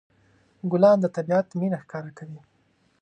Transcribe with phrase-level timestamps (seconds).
[0.71, 2.39] ګلان د طبيعت مینه ښکاره کوي.